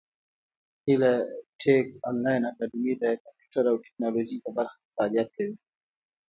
هیله 0.85 1.13
ټېک 1.59 1.87
انلاین 2.09 2.41
اکاډمي 2.49 2.93
د 3.01 3.03
کامپیوټر 3.23 3.63
او 3.71 3.75
ټبکنالوژۍ 3.83 4.37
په 4.45 4.51
برخه 4.57 4.75
کې 4.81 4.89
فعالیت 4.95 5.29
کوي. 5.35 5.55